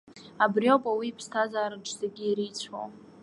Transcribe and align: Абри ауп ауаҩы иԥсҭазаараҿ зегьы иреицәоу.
Абри 0.43 0.67
ауп 0.73 0.83
ауаҩы 0.89 1.05
иԥсҭазаараҿ 1.09 1.87
зегьы 1.99 2.23
иреицәоу. 2.27 2.87